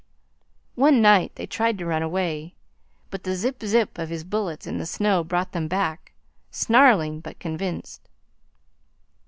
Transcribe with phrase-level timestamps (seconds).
[0.73, 2.55] One night they tried to run away,
[3.11, 6.13] but the zip zip of his bullets in the snow brought them back,
[6.49, 8.09] snarling but convinced.